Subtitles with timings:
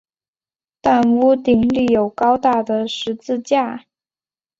[0.81, 3.85] 但屋顶立有高大的十字架。